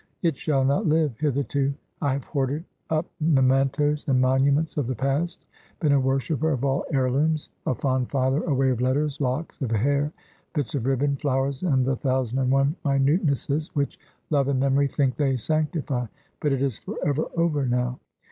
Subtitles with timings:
[0.23, 1.15] "It shall not live.
[1.19, 5.45] Hitherto I have hoarded up mementoes and monuments of the past;
[5.79, 10.11] been a worshiper of all heirlooms; a fond filer away of letters, locks of hair,
[10.55, 13.99] bits of ribbon, flowers, and the thousand and one minutenesses which
[14.31, 16.07] love and memory think they sanctify:
[16.39, 17.99] but it is forever over now!